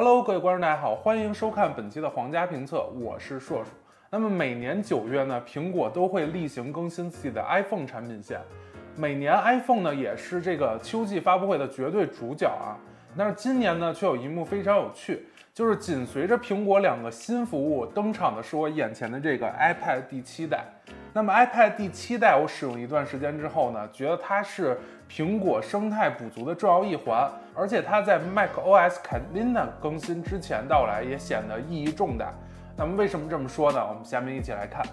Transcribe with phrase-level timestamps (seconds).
[0.00, 3.72] Hello，各位观众，大家好，欢迎收看本期的皇家评测，我是硕硕。
[4.10, 8.38] 那么每年九月呢，苹果都会例行更新自己的 iPhone 产品线，
[8.94, 12.78] 每年 iPhone 呢也是这个秋季发布会的绝对主角啊。
[13.16, 20.64] 但是今年呢，却有一幕非常有趣，就是紧随着苹果两个新服务登场的是我眼前的这个 iPad 第七代。
[21.18, 24.78] 那么 iPad 第七代我使用一段时间之后呢，觉得它是
[25.10, 32.32] 苹果生态补足的重要一环，而且它在 macOS Catalina 更新之前到来也显得意义重大。
[32.76, 33.84] 那么为什么这么说呢？
[33.84, 34.86] 我们下面一起来看。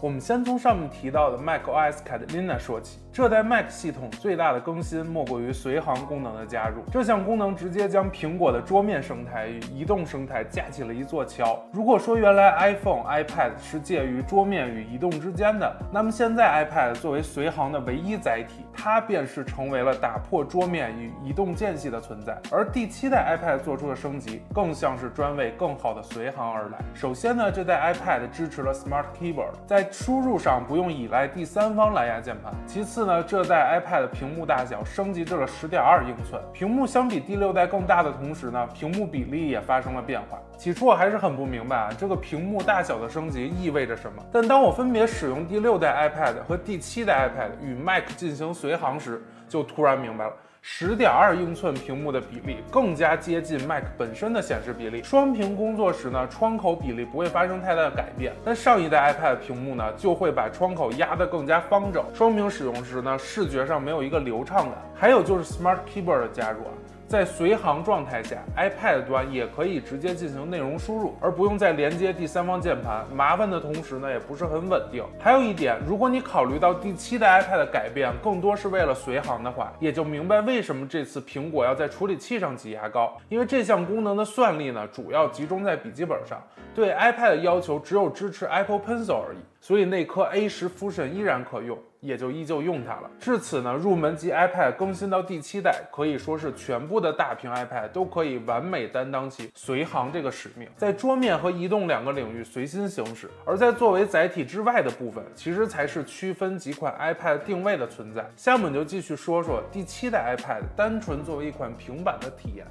[0.00, 3.00] 我们先从上面提到的 macOS Catalina 说起。
[3.10, 6.84] 这代 Mac 系统最大的更新莫过于随行功能的加入。
[6.92, 11.58] 这项功能直接将苹果的桌面生态与移动生态架起了一座桥。
[11.72, 22.38] 如果说原来 iPhone、iPad 是介于桌面与移动之间的，那么现在 iPad 作为随行的唯一载体，它便是成为了打破桌面与移动间隙的存在。
[22.52, 26.78] 而第七代 iPad 做出的升级，更像是专为更好的随行而来。
[26.94, 32.52] 首先呢，这代 iPad 支持了 Smart Keyboard，在输入上不用依赖第三方蓝牙键盘。
[32.66, 40.38] 其次，呢，这代 iPad 屏幕大小升级至了十点二英寸，屏幕相比第六代更大的同时呢，屏幕比例也发生了变化。
[40.56, 44.22] 起初我还是很不明白啊，这个屏幕大小的升级意味着什么。
[44.32, 50.32] 但当我分别使用第六代 iPad 和第七代 iPad 与 Mac 进行随行时，就突然明白了。
[50.70, 55.02] 十点二英寸屏幕的比例更加接近 Mac 本身的显示比例。
[55.02, 58.32] 双屏工作时呢，窗口比例不会发生太大的改变。
[58.44, 62.04] 但上一代 iPad 屏幕呢，就会把窗口压得更加方正。
[62.14, 64.74] 双屏使用时呢，视觉上没有一个流畅感。
[64.94, 66.70] 还有就是 Smart Keyboard 的加入啊。
[67.08, 73.02] 在随行状态下，iPad 端也可以直接进行内容输入，而不用再连接第三方键盘。
[73.14, 75.02] 麻烦的同时呢，也不是很稳定。
[75.18, 83.16] 还有一点，如果你考虑到第七代 iPad 的改变更多是为了随行的话，也就明白为什么这次苹果要在处理器上挤牙膏。
[83.30, 86.38] 因为这项功能的算力呢，主要集中在笔记本上，
[86.74, 89.38] 对 iPad 的要求只有支持 Apple Pencil 而已。
[89.62, 93.10] 所以那颗 A 十 Fusion 依然可用，也就依旧用它了。
[93.18, 103.28] 至此呢，入门级 iPad 更新到第七代，可以说是全部的大屏 iPad 都可以完美担当起随行这个使命，在桌面和移动两个领域随心行驶。
[103.44, 108.28] 而在作为载体之外的部分，其实才是区分几款 iPad 定位的存在。
[108.36, 112.66] 下面就继续说说第七代 iPad 单纯作为一款平板的体验。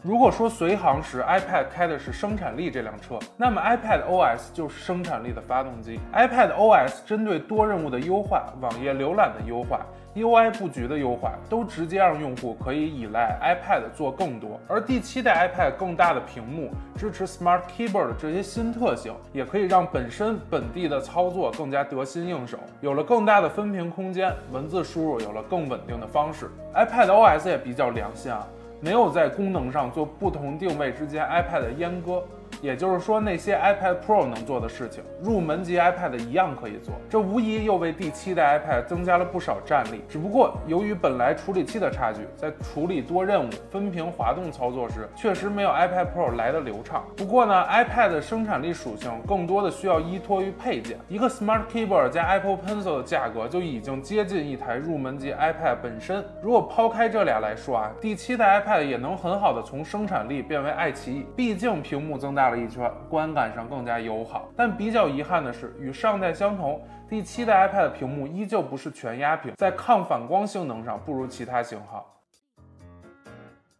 [0.00, 5.98] 如果说随行时 iPad 开的是生产力这辆车，那么 iPad OS 就是生产力的发动机。
[6.14, 9.80] iPad OS 针对多任务的优化、网页浏览的优化、
[10.14, 14.60] UI 布局的优化，都直接让用户可以依赖 iPad 做更多。
[14.68, 22.56] 而第七代 iPad 更大的屏幕、支持 Smart Keyboard 这些新特性，也可以让本身本地的操作更加得心应手。
[22.80, 26.48] 有了更大的分屏空间，文字输入有了更稳定的方式。
[26.72, 28.46] iPad OS 也比较良心啊。
[28.80, 32.24] 没有在功能上做不同定位之间 iPad 的阉割。
[32.60, 36.94] 也就是说，那些 iPad Pro 能做的事情，入门级 iPad 一样可以做。
[37.08, 40.02] 这无疑又为第七代 iPad 增加了不少战力。
[40.08, 47.04] 只不过，由于本来处理器的差距，在处理多任务、分屏滑动操作时，确实没有 iPad Pro 来的流畅。
[47.16, 50.98] 不过呢，iPad 的生产力属性更多的需要依托于配件。
[51.08, 56.24] 一个 Smart Keyboard 加 Apple Pencil 的价格就已经接近一台入门级 iPad 本身。
[56.42, 61.24] 如果抛开这俩来说啊，第七代 iPad 也能很好的从生产力变为爱奇艺。
[61.36, 62.47] 毕竟屏幕增大。
[62.50, 64.48] 了一圈，观感上更加友好。
[64.56, 72.20] 但比较遗憾的是，与上代相同，第七代 iPad 屏幕依旧不是全压屏，在抗反光性能上不如其他型号。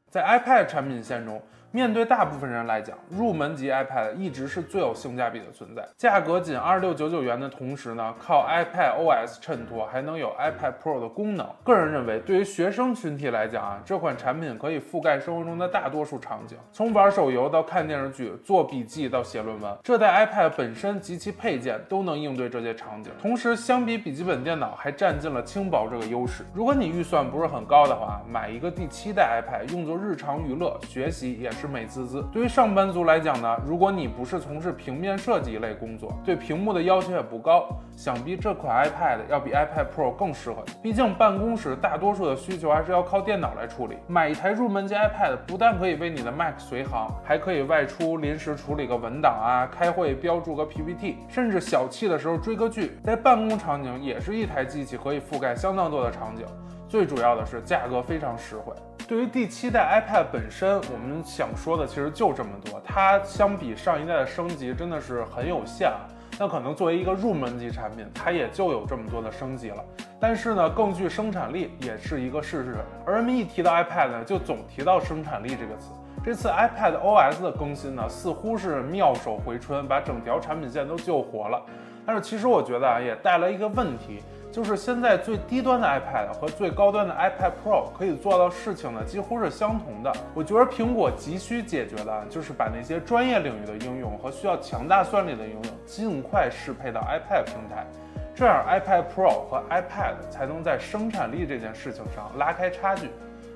[0.08, 1.40] 在 iPad 产品线中。
[1.70, 5.86] 面对大部分人来讲，入门级 iPad 一直是最有性价比的存在。
[5.98, 11.46] 价格仅二六九九元的同时呢，靠 iPad OS 衬托，还能有 iPad Pro 的功能。
[11.62, 23.12] 个人认为，对于学生群体来讲啊，这款产品可以覆盖生活中的大多数场景，从玩手游到看电视剧、做笔记到写论文，这代 iPad 本身及其配件都能应对这些场景。
[23.20, 26.46] 同时，相比笔记本电脑，还占尽了轻薄这个优势。
[26.54, 31.52] 如果你预算不是很高的话，买一个第七代 iPad 用作日常娱乐、学习也。
[31.58, 32.24] 是美滋滋。
[32.32, 40.72] 对于上班族来讲呢，如果你不是从事平面设计一类工作，对屏幕的要求也不高，想必这款 iPad 要比 iPad Pro 更适合你。
[40.82, 43.96] 毕竟办公室大多数的需求还是要靠电脑来处理。
[44.06, 52.98] 买一台入门级 iPad，不但可以为你的 Mac 随行，还可以外出临时处理个文档啊，开会标注个 PPT，甚至小憩的时候追个剧。
[53.04, 56.44] 在办公场景，也是一台机器可以覆盖相当多的场景。
[56.88, 58.72] 最主要的是价格非常实惠。
[59.08, 62.78] 对于第七代 iPad 本身，我们想说的其实就这么多。
[62.84, 65.90] 它相比上一代的升级真的是很有限。
[66.38, 69.82] 那可能作为一个入门级产品，它也就有这么多的升级了。
[70.20, 72.76] 但是呢，更具生产力也是一个事实。
[73.06, 75.90] 而人们一提到 iPad 呢，就总提到生产力这个词。
[76.22, 81.62] 这次 iPad OS 的更新呢，似乎是妙手回春，把整条产品线都救活了。
[82.04, 84.22] 但是其实我觉得啊，也带来一个问题，
[84.58, 90.12] 就是现在最低端的 iPad 和最高端的 iPad Pro 可以做到事情呢，几乎是相同的。
[90.34, 97.86] 我觉得苹果急需解决的就是把那些专业领域的应用和需要强大算力的应用尽快适配到 iPad 平台。
[98.34, 103.10] 这样，iPad Pro 和 iPad 才能在生产力这件事情上拉开差距。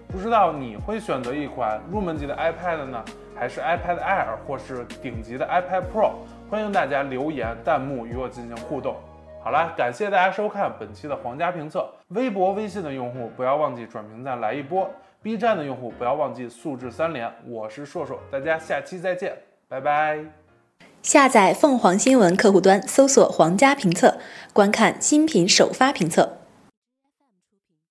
[0.07, 3.05] 不知道你会选择一款入门级的 iPad 呢，
[3.35, 6.13] 还是 iPad Air 或是顶级的 iPad Pro？
[6.49, 8.95] 欢迎大家留言、弹幕与我进行互动。
[9.45, 11.91] 好了，感谢大家收看本期的皇家评测。
[12.09, 14.89] 微博、微信的用户不要忘记转评赞来一波
[15.21, 17.29] ，B 站的用户不要忘记素质三连。
[17.49, 19.37] 我是硕硕，大家下期再见，
[19.69, 20.21] 拜拜。
[21.03, 24.17] 下载凤凰新闻客户端，搜索“皇家评测”，
[24.55, 26.42] 观看新品首发评测。